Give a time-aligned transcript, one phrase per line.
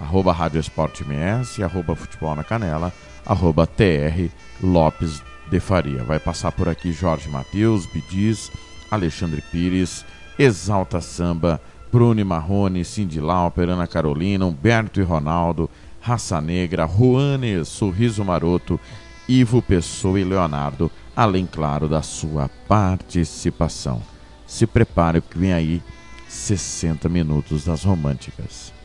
[0.00, 2.92] arroba Rádio Esporte MS, arroba Futebol na Canela,
[3.24, 4.30] arroba TR
[4.62, 6.02] Lopes de Faria.
[6.04, 8.50] Vai passar por aqui Jorge Matheus, Bidiz,
[8.90, 10.04] Alexandre Pires,
[10.38, 11.60] Exalta Samba,
[11.92, 15.68] Bruni Marrone, Cindy Lauper, Ana Carolina, Humberto e Ronaldo,
[16.00, 18.80] Raça Negra, Juanes, Sorriso Maroto,
[19.28, 24.02] Ivo Pessoa e Leonardo, além, claro, da sua participação.
[24.46, 25.82] Se prepare que vem aí
[26.28, 28.76] 60 minutos das românticas.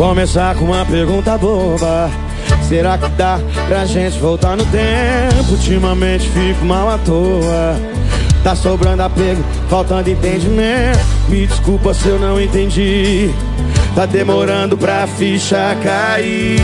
[0.00, 2.10] Começar com uma pergunta boba.
[2.66, 3.38] Será que dá
[3.68, 5.50] pra gente voltar no tempo?
[5.50, 7.78] Ultimamente fico mal à toa.
[8.42, 10.98] Tá sobrando apego, faltando entendimento.
[11.28, 13.30] Me desculpa se eu não entendi.
[13.94, 16.56] Tá demorando pra ficha cair.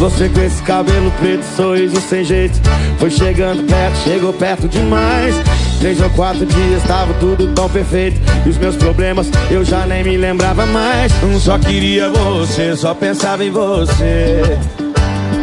[0.00, 2.60] Você com esse cabelo preto, sorriso sem jeito.
[2.98, 5.36] Foi chegando perto, chegou perto demais
[5.82, 8.20] Três ou quatro dias tava tudo tão perfeito.
[8.46, 11.10] E os meus problemas eu já nem me lembrava mais.
[11.40, 14.42] Só queria você, só pensava em você.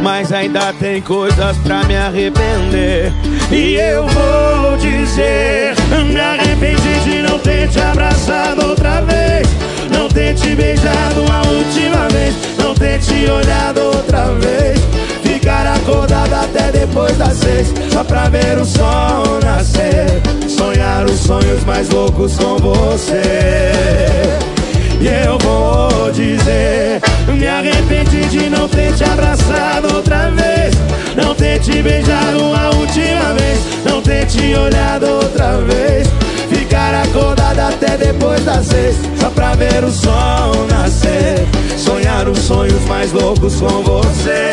[0.02, 3.12] Mas ainda tem coisas pra me arrepender.
[3.52, 5.74] E eu vou dizer
[6.10, 9.46] Me arrependi de não ter te abraçado outra vez.
[9.92, 12.34] Não ter te beijado a última vez.
[12.58, 14.80] Não ter te olhado outra vez
[15.50, 21.64] Ficar acordado até depois das seis Só pra ver o sol nascer Sonhar os sonhos
[21.66, 23.22] mais loucos com você.
[25.02, 30.76] E eu vou dizer Me arrependi de não ter te abraçado outra vez
[31.16, 36.08] Não ter te beijado uma última vez Não ter te olhado outra vez.
[36.48, 41.48] Ficar acordado até depois das seis Só pra ver o sol nascer
[42.10, 44.50] Sonhar os sonhos mais loucos com você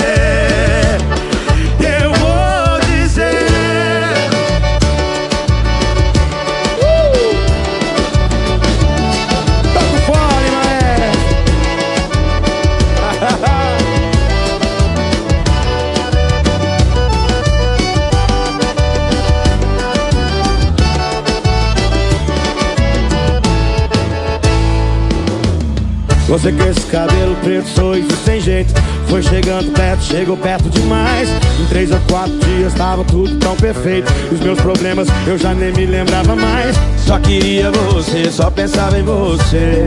[26.28, 28.74] Você com esse cabelo preto, sorriso sem jeito.
[29.06, 31.28] Foi chegando perto, chegou perto demais.
[31.60, 34.12] Em três ou quatro dias tava tudo tão perfeito.
[34.32, 36.74] Os meus problemas eu já nem me lembrava mais.
[36.98, 39.86] Só queria você, só pensava em você.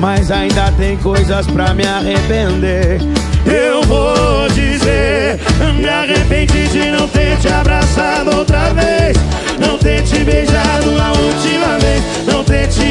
[0.00, 2.98] Mas ainda tem coisas pra me arrepender.
[3.44, 5.38] Eu vou dizer
[5.78, 9.16] Me arrependi de não ter te abraçado outra vez.
[9.60, 12.26] Não ter te beijado a última vez.
[12.26, 12.86] Não ter te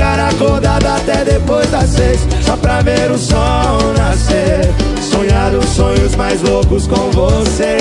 [0.00, 4.72] ficar acordado até depois das seis Só pra ver o sol nascer.
[5.02, 7.76] Sonhar os sonhos mais loucos com você.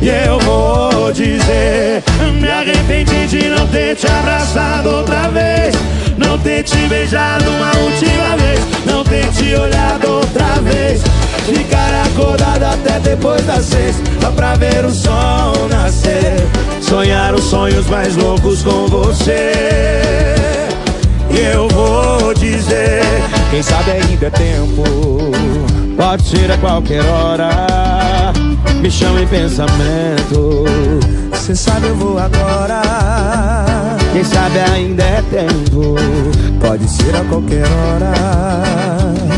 [0.00, 2.04] E eu vou dizer
[2.40, 5.74] Me arrependi de não ter te abraçado outra vez.
[6.16, 8.60] Não ter te beijado uma última vez.
[8.86, 11.02] Não ter te olhado outra vez.
[11.44, 16.36] Ficar acordado até depois das seis Só pra ver o sol nascer.
[16.88, 19.52] Sonhar os sonhos mais loucos com você.
[21.30, 23.02] E eu vou dizer:
[23.50, 24.84] Quem sabe ainda é tempo.
[25.96, 28.32] Pode ser a qualquer hora.
[28.80, 30.64] Me chama em pensamento.
[31.34, 32.82] Cê sabe, eu vou agora.
[34.12, 35.96] Quem sabe ainda é tempo.
[36.60, 38.12] Pode ser a qualquer hora.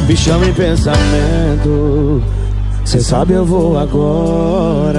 [0.06, 2.22] Me chama em pensamento.
[2.84, 4.98] Cê sabe, eu vou agora.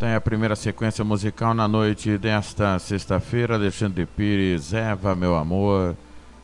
[0.01, 3.55] Tem a primeira sequência musical na noite desta sexta-feira.
[3.55, 5.95] Alexandre Pires, Eva, meu amor.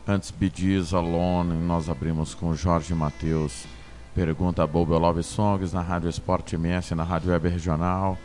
[0.05, 1.53] Antes Bidiz, Alone.
[1.65, 3.65] Nós abrimos com Jorge Matheus.
[4.13, 8.17] Pergunta Bobo Love Songs na Rádio Esporte MS, na Rádio Web Regional.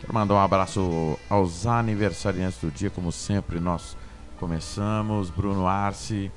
[0.00, 3.94] Quero mandar um abraço aos aniversariantes do dia, como sempre nós
[4.40, 5.28] começamos.
[5.28, 6.32] Bruno Arce,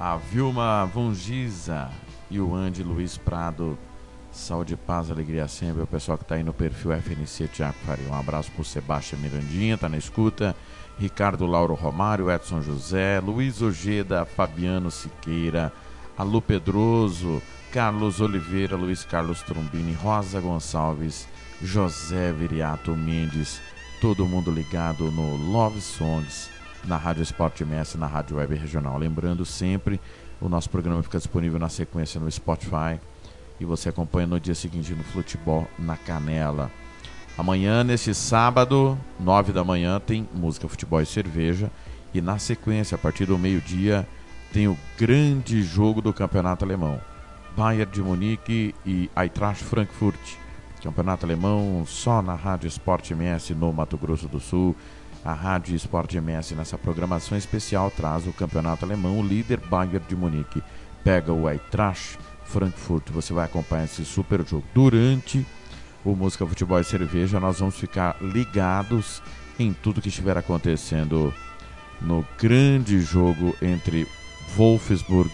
[0.00, 1.90] a Vilma Vongiza
[2.30, 3.78] e o Andy Luiz Prado.
[4.30, 5.82] Saúde, paz, alegria sempre.
[5.82, 8.08] O pessoal que está aí no perfil FNC Tiago Faria.
[8.08, 10.56] Um abraço para o Sebastião Mirandinha, tá na escuta.
[10.98, 15.72] Ricardo Lauro Romário, Edson José, Luiz Ojeda, Fabiano Siqueira,
[16.16, 21.26] Alu Pedroso, Carlos Oliveira, Luiz Carlos Trombini, Rosa Gonçalves,
[21.62, 23.60] José Viriato Mendes,
[24.00, 26.50] todo mundo ligado no Love Songs,
[26.84, 28.98] na Rádio Esporte MS, na Rádio Web Regional.
[28.98, 30.00] Lembrando sempre,
[30.40, 33.00] o nosso programa fica disponível na sequência no Spotify
[33.60, 36.70] e você acompanha no dia seguinte no Futebol na Canela.
[37.42, 41.72] Amanhã, nesse sábado, nove da manhã, tem música, futebol e cerveja.
[42.14, 44.06] E na sequência, a partir do meio-dia,
[44.52, 47.00] tem o grande jogo do Campeonato Alemão.
[47.56, 50.20] Bayern de Munique e Eintracht Frankfurt.
[50.84, 54.76] Campeonato Alemão só na Rádio Esporte MS no Mato Grosso do Sul.
[55.24, 60.14] A Rádio Esporte MS nessa programação especial traz o Campeonato Alemão, o líder Bayern de
[60.14, 60.62] Munique.
[61.02, 63.10] Pega o Eintracht Frankfurt.
[63.10, 64.64] Você vai acompanhar esse super jogo.
[64.72, 65.44] Durante
[66.04, 69.22] o Música Futebol e Cerveja, nós vamos ficar ligados
[69.58, 71.32] em tudo que estiver acontecendo
[72.00, 74.06] no grande jogo entre
[74.56, 75.30] Wolfsburg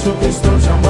[0.00, 0.89] Acho que estou te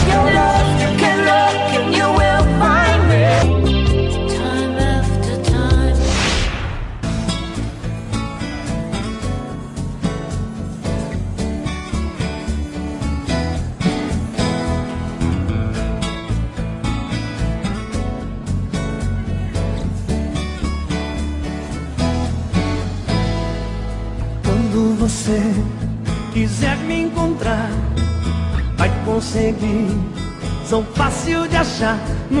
[31.81, 31.97] viaja
[32.29, 32.40] no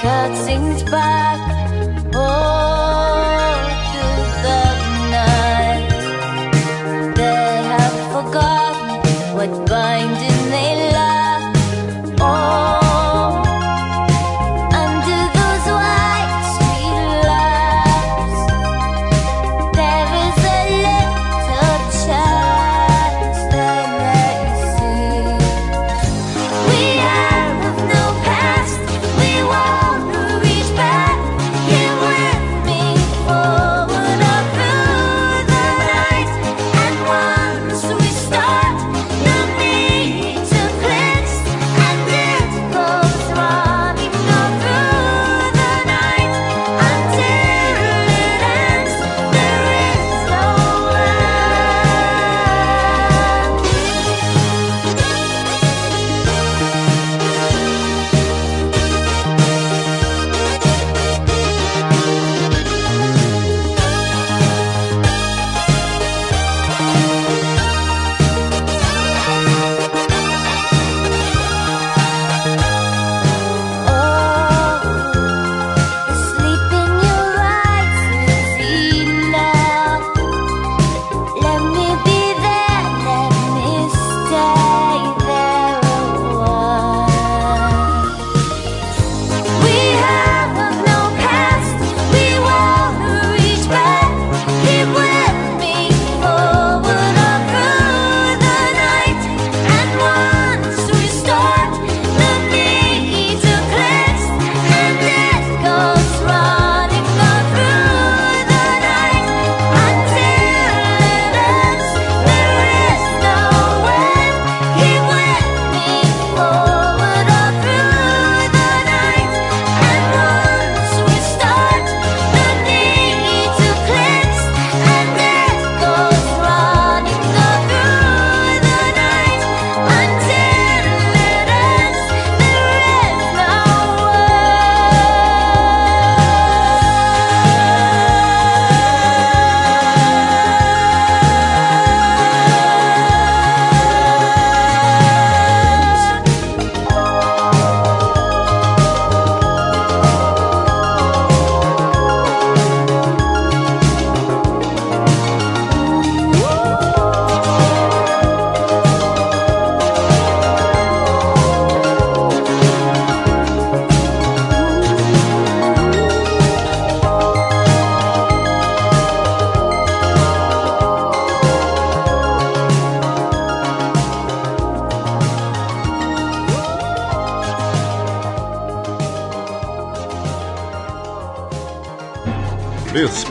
[0.00, 1.51] cut things back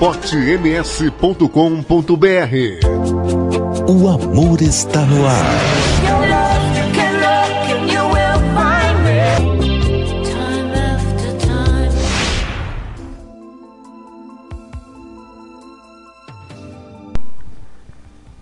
[0.02, 1.46] esportems.com.br
[3.88, 5.46] O amor está no ar.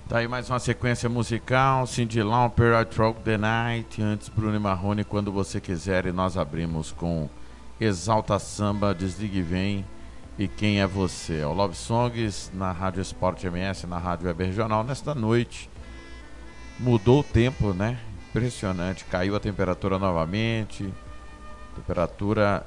[0.07, 4.59] Tá aí mais uma sequência musical, Cindy Lauper, I Troke the Night, antes Bruno e
[4.59, 7.27] Marrone, Quando Você Quiser, e nós abrimos com
[7.81, 9.85] Exalta Samba, Desligue e Vem,
[10.39, 11.43] e Quem é Você?
[11.43, 15.69] O Love Songs na Rádio Esporte MS, na Rádio Web Regional, nesta noite.
[16.79, 17.99] Mudou o tempo, né?
[18.29, 20.93] Impressionante, caiu a temperatura novamente,
[21.75, 22.65] temperatura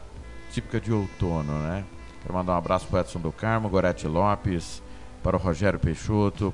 [0.53, 1.83] típica de outono, né?
[2.21, 4.83] Quero mandar um abraço para Edson do Carmo, Gorete Lopes,
[5.23, 6.53] para o Rogério Peixoto,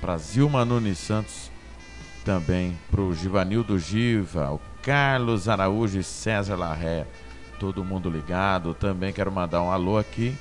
[0.00, 1.50] para Zilma Nunes Santos,
[2.24, 7.06] também para o Givanildo Giva, o Carlos Araújo e César Larré,
[7.64, 8.74] todo mundo ligado.
[8.74, 10.36] Também quero mandar um alô aqui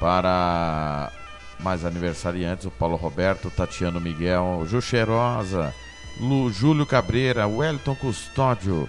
[0.00, 1.12] para
[1.60, 5.74] mais aniversariantes, o Paulo Roberto, Tatiano Miguel, Ju Cheirosa,
[6.18, 8.88] Lu, Júlio Cabreira, Wellington Custódio,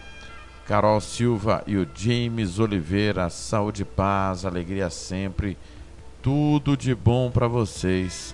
[0.66, 3.30] Carol Silva e o James Oliveira.
[3.30, 5.58] Saúde paz, alegria sempre.
[6.22, 8.34] Tudo de bom para vocês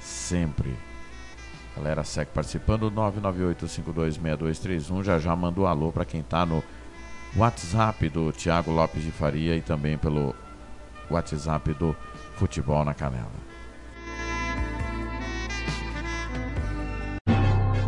[0.00, 0.74] sempre.
[1.76, 5.04] Galera, segue participando 998526231.
[5.04, 6.64] Já já mandou um alô para quem tá no
[7.36, 10.34] WhatsApp do Thiago Lopes de Faria e também pelo
[11.10, 11.94] WhatsApp do
[12.36, 13.48] Futebol na Canela.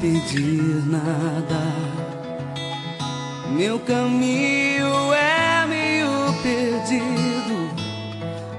[0.01, 1.61] Pedir nada.
[3.51, 7.69] Meu caminho é meio perdido,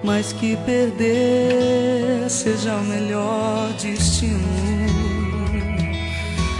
[0.04, 4.38] mas que perder seja o melhor destino.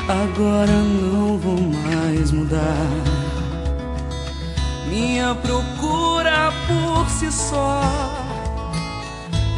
[0.09, 2.91] Agora não vou mais mudar.
[4.89, 7.81] Minha procura por si só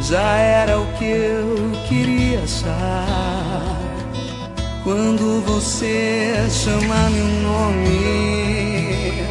[0.03, 3.94] já era o que eu queria achar.
[4.85, 9.23] Quando você chama meu nome,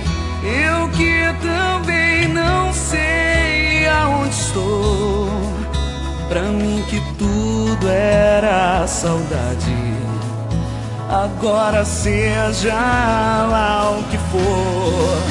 [0.42, 5.28] eu que também não sei aonde estou.
[6.28, 9.76] Pra mim que tudo era saudade.
[11.08, 15.22] Agora seja lá o que for.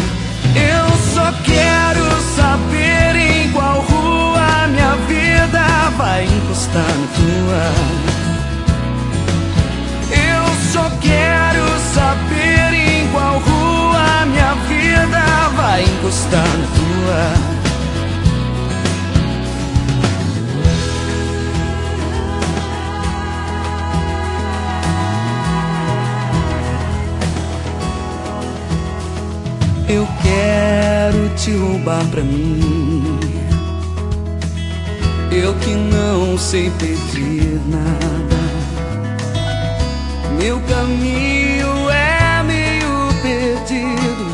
[0.55, 8.12] Eu só quero saber em qual rua minha vida vai encostar na tua.
[11.93, 17.53] Saber em qual rua minha vida vai encostar na tua.
[29.87, 33.19] Eu quero te roubar pra mim.
[35.31, 38.32] Eu que não sei pedir nada.
[40.43, 44.27] Meu caminho é meio perdido,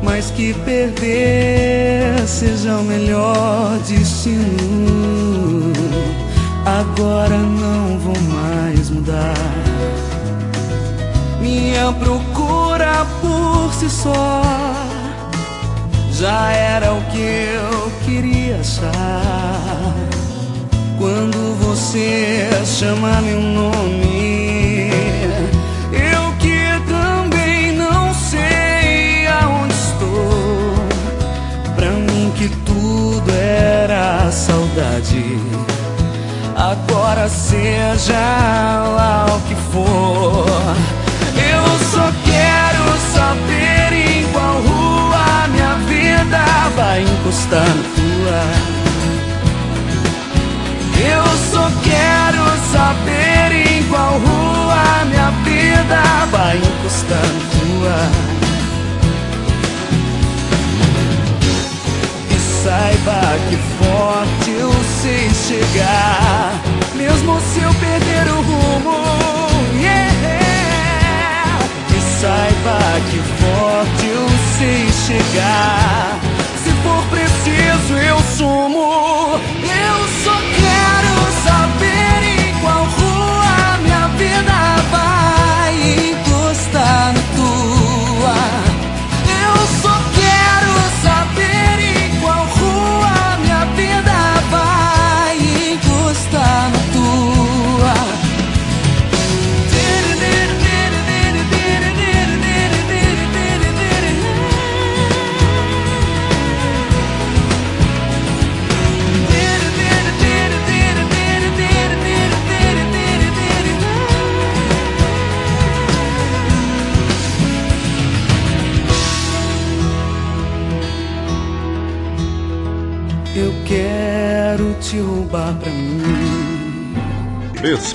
[0.00, 5.72] mas que perder seja o melhor destino.
[6.64, 9.34] Agora não vou mais mudar.
[11.40, 14.40] Minha procura por si só
[16.12, 19.94] já era o que eu queria achar.
[20.96, 24.41] Quando você chama meu nome,
[32.72, 35.38] tudo era saudade.
[36.56, 38.14] Agora seja
[38.96, 40.46] lá o que for.
[41.36, 46.44] Eu só quero saber em qual rua minha vida
[46.76, 48.40] vai encostar na tua.
[51.14, 58.41] Eu só quero saber em qual rua minha vida vai encostar na tua.
[62.82, 66.60] Saiba que forte eu sei chegar,
[66.96, 68.98] mesmo se eu perder o rumo.
[69.80, 71.58] Yeah!
[71.96, 72.78] E saiba
[73.08, 74.28] que forte eu
[74.58, 76.18] sei chegar.
[76.62, 79.40] Se for preciso, eu sumo.
[79.62, 80.36] Eu só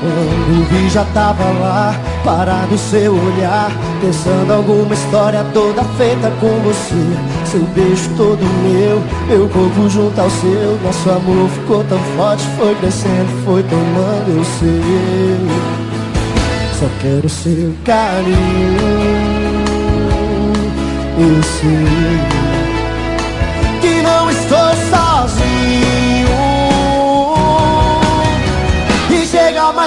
[0.00, 1.94] Quando vi já tava lá,
[2.24, 3.70] parado seu olhar
[4.00, 6.94] Pensando alguma história toda feita com você.
[7.44, 10.78] Seu beijo todo meu, meu corpo junto ao seu.
[10.84, 15.36] Nosso amor ficou tão forte, foi crescendo, foi tomando eu sei
[16.78, 18.78] Só quero seu carinho
[21.18, 22.37] Eu sei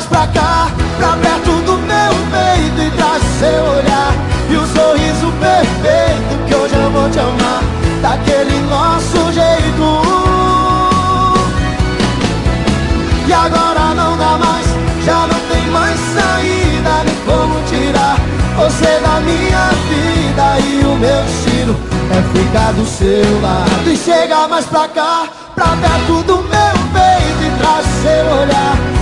[0.06, 4.14] pra cá, pra perto do meu peito e traz seu olhar
[4.50, 7.64] e o sorriso perfeito que hoje eu vou te amar
[8.02, 10.02] daquele nosso jeito.
[13.28, 14.68] E agora não dá mais,
[15.06, 18.18] já não tem mais saída nem como tirar
[18.58, 21.76] você da minha vida e o meu destino
[22.12, 27.44] é ficar do seu lado e chegar mais pra cá, pra perto do meu peito
[27.44, 29.01] e traz seu olhar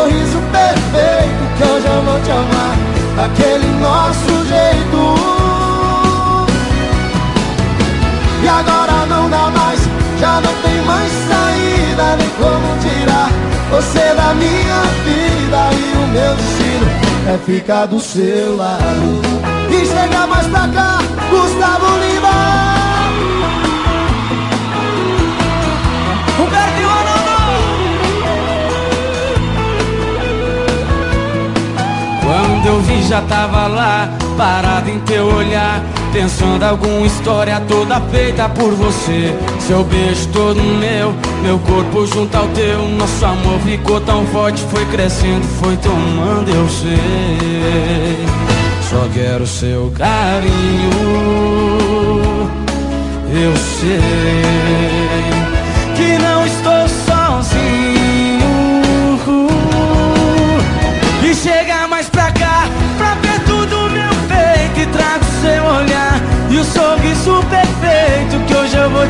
[0.00, 2.76] sorriso perfeito Que hoje eu vou te amar
[3.16, 5.00] daquele nosso jeito.
[8.42, 9.80] E agora não dá mais,
[10.18, 13.30] já não tem mais saída Nem como tirar
[13.70, 15.70] você da minha vida.
[15.72, 16.86] E o meu destino
[17.28, 19.20] é ficar do seu lado.
[19.70, 20.98] E chegar mais pra cá,
[21.30, 22.09] Gustavo Lima
[32.62, 35.82] Quando eu vi já tava lá, parado em teu olhar
[36.12, 39.32] Pensando alguma história toda feita por você.
[39.60, 42.82] Seu beijo todo meu, meu corpo junto ao teu.
[42.98, 48.26] Nosso amor ficou tão forte, foi crescendo, foi tomando, eu sei.
[48.90, 50.90] Só quero seu carinho,
[53.32, 54.39] eu sei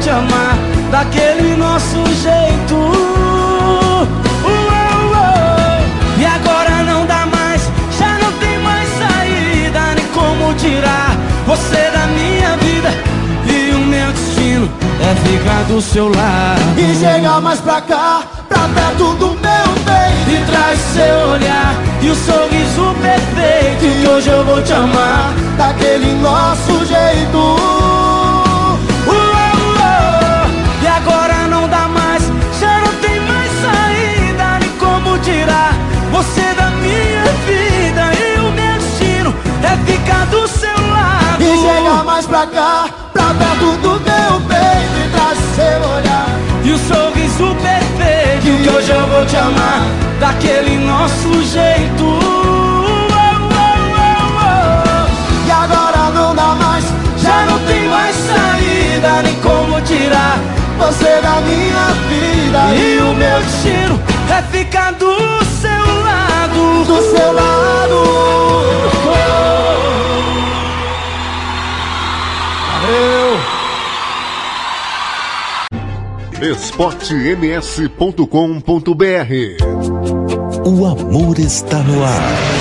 [0.01, 0.57] te amar
[0.90, 2.74] daquele nosso jeito.
[2.74, 4.09] Uou,
[4.44, 5.80] uou.
[6.18, 7.62] E agora não dá mais,
[7.98, 12.90] já não tem mais saída Nem como tirar você da minha vida.
[13.46, 14.70] E o meu destino
[15.03, 16.61] é ficar do seu lado.
[16.78, 20.30] E chegar mais pra cá, pra perto do meu peito.
[20.30, 23.80] E traz seu olhar e o sorriso perfeito.
[23.80, 27.89] Que hoje eu vou te amar daquele nosso jeito
[35.31, 35.74] tirar
[36.11, 41.41] você da minha vida E o meu destino é ficar do seu lado.
[41.41, 46.26] E chegar mais pra cá, pra perto do meu peito E traz seu olhar.
[46.64, 49.83] E o sorriso perfeito Que hoje eu vou te amar
[50.18, 52.20] Daquele nosso jeito.
[55.47, 56.85] E agora não dá mais,
[57.18, 60.39] Já não tem mais saída Nem como tirar.
[60.78, 65.16] Você da minha vida E o meu destino é ficar do
[65.61, 67.51] seu lado do seu lado.
[76.43, 78.24] Esportems.com.br
[80.64, 82.59] O amor está no ar.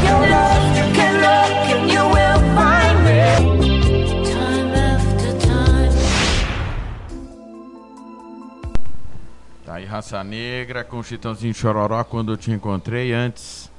[0.06, 3.26] Your love, you can look and you will find me.
[4.30, 5.90] Time after time.
[9.66, 13.72] Tá aí Raça Negra com Chitãozinho Chororó quando eu te encontrei antes.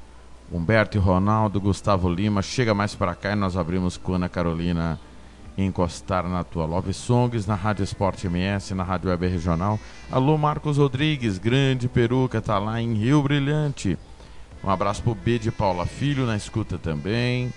[0.50, 4.98] Humberto e Ronaldo, Gustavo Lima, chega mais pra cá e nós abrimos com Ana Carolina
[5.64, 9.78] encostar na tua Love Songs, na Rádio Esporte MS, na Rádio Web Regional.
[10.10, 13.98] Alô Marcos Rodrigues, grande peruca, tá lá em Rio Brilhante.
[14.62, 17.52] Um abraço pro B de Paula Filho na escuta também.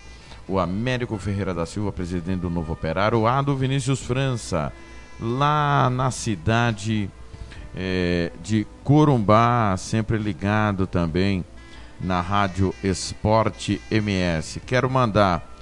[0.48, 3.20] O Américo Ferreira da Silva, presidente do Novo Operário.
[3.20, 4.72] O Ado Vinícius França,
[5.20, 7.10] lá na cidade
[7.76, 11.46] eh, de Corumbá, sempre ligado também
[12.00, 14.60] na Rádio Esporte MS.
[14.62, 15.53] Quero mandar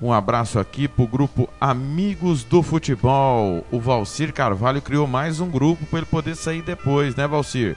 [0.00, 3.66] um abraço aqui pro grupo Amigos do Futebol.
[3.70, 7.76] O Valcir Carvalho criou mais um grupo para ele poder sair depois, né, Valcir?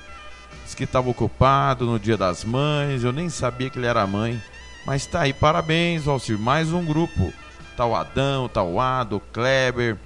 [0.63, 4.41] Diz que estava ocupado no Dia das Mães, eu nem sabia que ele era mãe.
[4.85, 6.37] Mas tá aí, parabéns, Valcir.
[6.37, 7.33] Mais um grupo.
[7.75, 9.97] Tá o Adão, tá o Ado, o Kleber,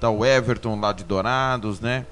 [0.00, 2.04] tá o Everton lá de Dourados, né?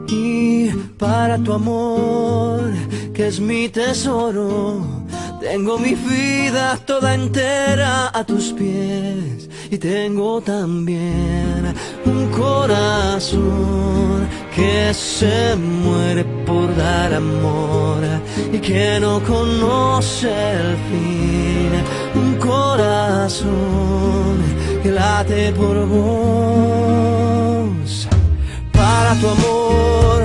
[0.07, 0.69] Y
[0.99, 2.71] para tu amor,
[3.11, 4.86] que es mi tesoro,
[5.39, 9.49] tengo mi vida toda entera a tus pies.
[9.71, 11.73] Y tengo también
[12.05, 18.01] un corazón que se muere por dar amor
[18.53, 21.72] y que no conoce el fin.
[22.16, 23.49] Un corazón
[24.82, 27.28] que late por vos.
[28.72, 30.24] Para tu amor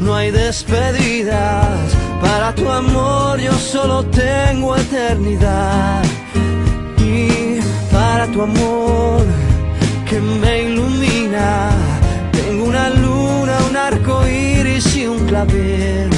[0.00, 1.94] no hay despedidas.
[2.20, 6.04] Para tu amor yo solo tengo eternidad.
[6.98, 7.60] Y
[7.90, 9.24] para tu amor
[10.08, 11.70] que me ilumina,
[12.32, 13.04] tengo una arco
[14.26, 16.10] iris y un clavel.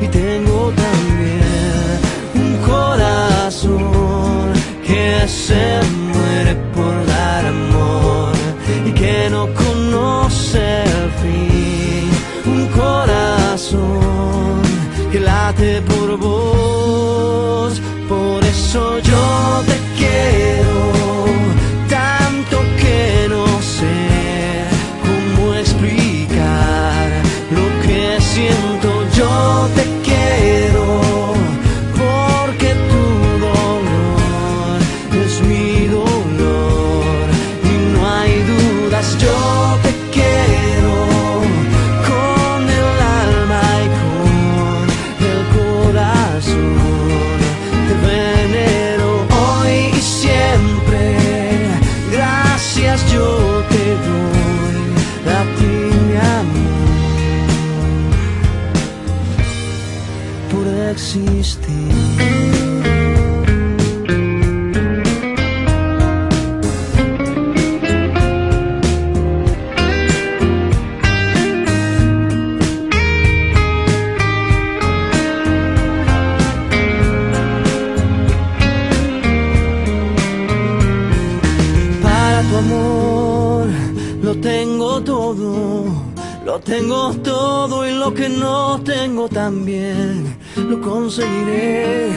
[0.00, 1.98] Y tengo también
[2.34, 4.52] un corazón
[4.86, 5.80] que se
[6.12, 8.32] muere por dar amor
[8.86, 12.10] y que no conoce el fin.
[12.46, 14.62] Un corazón
[15.10, 18.98] que late por vos, por eso
[85.32, 92.10] lo tengo todo y lo que no tengo también lo conseguiré.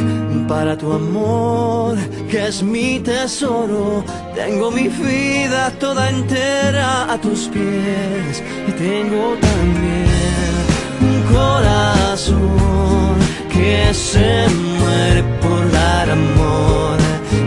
[0.47, 1.97] Para tu amor
[2.29, 4.03] que es mi tesoro,
[4.35, 10.65] tengo mi vida toda entera a tus pies y tengo también
[11.01, 13.15] un corazón
[13.51, 14.47] que se
[14.79, 16.97] muere por dar amor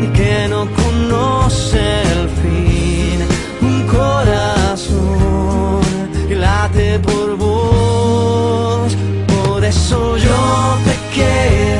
[0.03, 2.20] y que no conoce
[6.99, 10.37] por vos, por eso yo
[10.85, 11.80] te quiero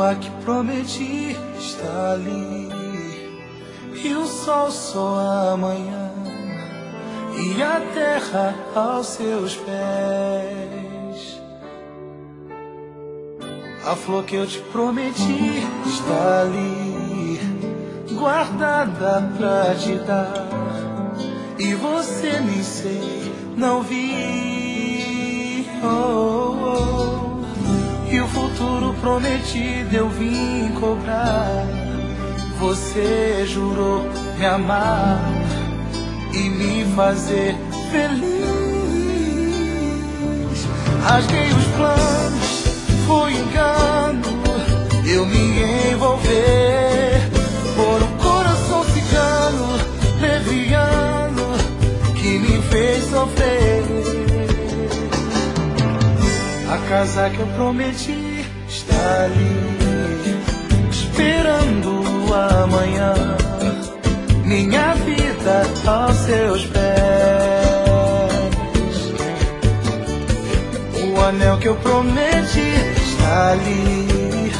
[0.00, 2.70] Lua que prometi está ali.
[4.02, 6.10] E o sol só amanhã
[7.36, 11.40] E a terra aos seus pés.
[13.84, 17.38] A flor que eu te prometi está ali
[18.10, 20.48] Guardada pra te dar.
[21.58, 25.66] E você nem sei, não vi.
[25.82, 27.09] Oh, oh, oh.
[28.12, 31.64] E o futuro prometido eu vim cobrar.
[32.58, 34.02] Você jurou
[34.36, 35.20] me amar
[36.34, 37.54] e me fazer
[37.92, 38.30] feliz.
[41.04, 42.64] Rasguei os planos,
[43.06, 44.40] foi engano.
[45.06, 47.30] Eu me envolver
[47.76, 49.78] por um coração cigano,
[50.20, 51.46] leviano,
[52.16, 54.29] que me fez sofrer.
[56.70, 60.38] A casa que eu prometi está ali,
[60.88, 62.04] esperando
[62.62, 63.12] amanhã.
[64.44, 66.80] Minha vida aos seus pés.
[71.02, 72.60] O anel que eu prometi
[73.02, 74.52] está ali,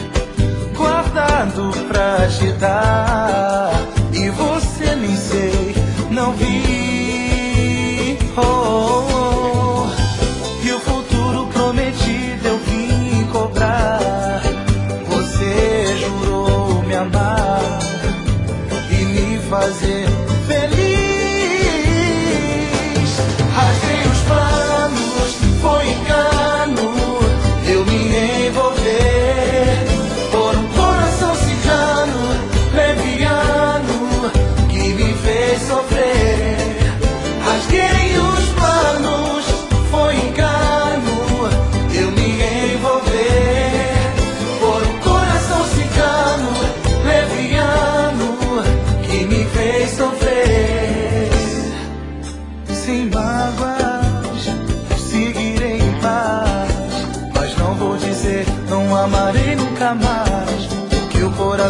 [0.77, 3.71] guardado pra te dar.
[4.13, 5.77] E você nem sei,
[6.11, 8.19] não vi.
[8.37, 9.10] Oh, oh, oh.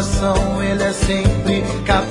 [0.01, 2.10] Coração, ele é sempre capaz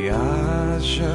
[0.00, 1.12] Viaja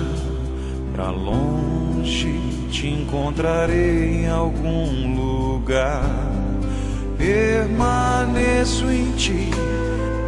[0.93, 2.37] pra longe,
[2.69, 6.03] te encontrarei em algum lugar.
[7.17, 9.49] Permaneço em ti,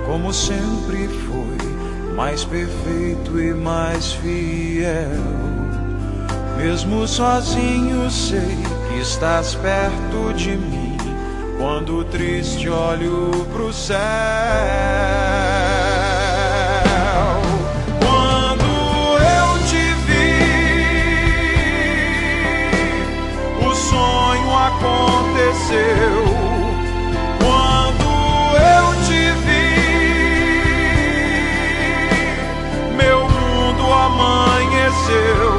[0.06, 5.10] como sempre foi, mais perfeito e mais fiel.
[6.56, 10.95] Mesmo sozinho sei que estás perto de mim.
[11.58, 15.24] Quando triste olho pro céu.
[25.56, 26.24] aconteceu
[27.39, 28.06] quando
[28.58, 29.72] eu te vi.
[32.95, 35.53] Meu mundo amanheceu,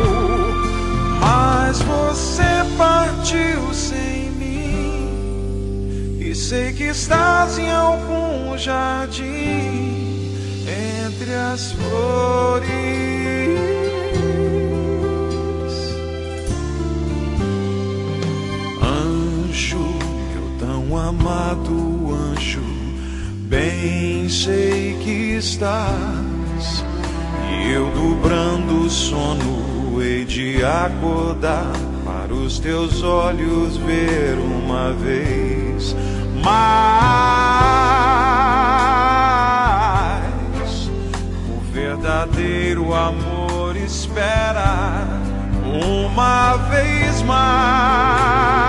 [1.21, 6.19] mas você partiu sem mim.
[6.21, 10.35] E sei que estás em algum jardim
[10.69, 12.66] entre as flores.
[21.19, 22.63] Amado anjo,
[23.49, 26.85] bem sei que estás.
[27.51, 31.73] E eu dobrando o sono, hei de acordar
[32.05, 35.97] para os teus olhos ver uma vez
[36.43, 36.97] mais.
[41.49, 45.07] O verdadeiro amor espera
[45.65, 48.67] uma vez mais.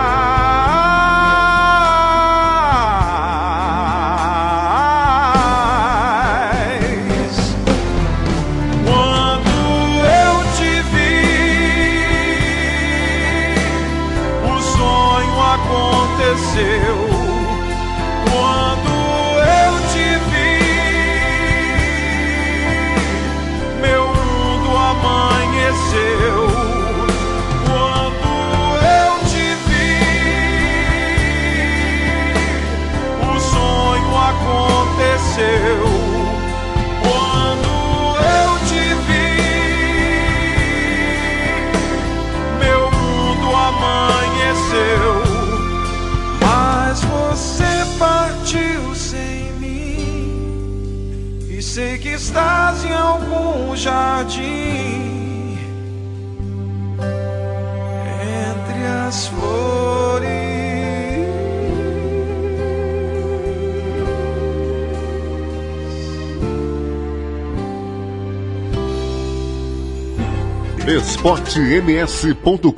[71.28, 72.69] esportems.com.br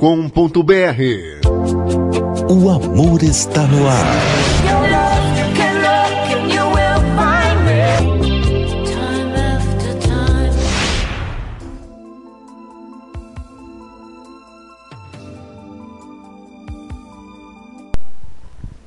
[2.50, 4.16] O amor está no ar.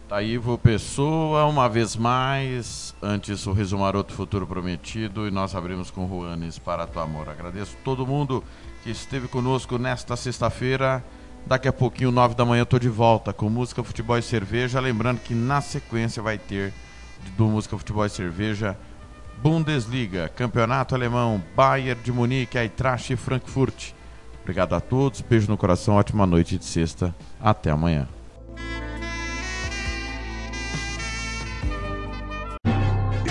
[0.10, 2.94] Tá aí, Ivo Pessoa, uma vez mais.
[3.02, 5.26] Antes, o Resumaroto Futuro Prometido.
[5.26, 7.30] E nós abrimos com Juanes para tu amor.
[7.30, 8.44] Agradeço todo mundo
[8.84, 11.04] que esteve conosco nesta sexta-feira.
[11.46, 14.80] Daqui a pouquinho, nove da manhã, eu tô de volta com música, futebol e cerveja.
[14.80, 16.74] Lembrando que na sequência vai ter
[17.38, 18.78] do música, futebol e cerveja
[19.42, 23.92] Bundesliga, Campeonato Alemão, Bayern de Munique, Eintracht e Frankfurt.
[24.42, 27.16] Obrigado a todos, beijo no coração, ótima noite de sexta.
[27.42, 28.08] Até amanhã.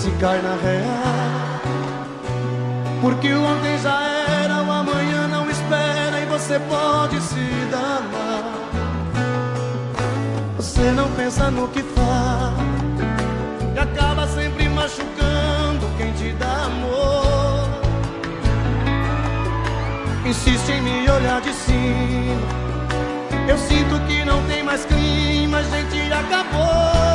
[0.00, 1.60] Se cai na real,
[3.02, 4.00] porque o ontem já
[4.42, 8.60] era, o amanhã não espera e você pode se danar.
[10.56, 12.54] Você não pensa no que faz
[13.76, 17.68] e acaba sempre machucando quem te dá amor.
[20.24, 22.40] Insiste em me olhar de cima.
[23.46, 27.09] Eu sinto que não tem mais clima, a gente acabou.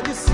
[0.00, 0.31] de ser.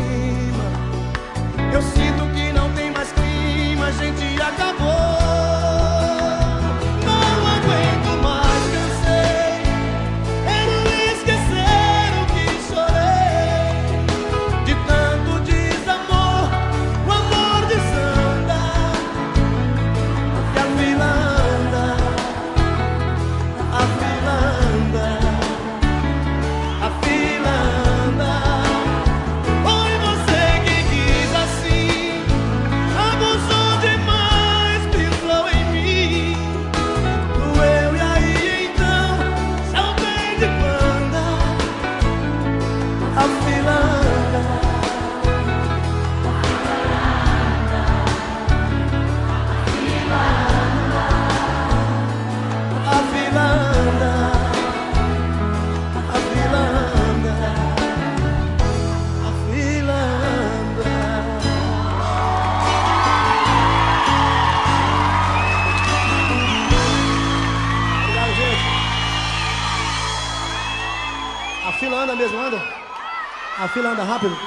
[73.79, 74.33] fila anda rápido?
[74.33, 74.39] Oi?